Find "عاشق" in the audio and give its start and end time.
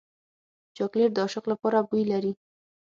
1.23-1.45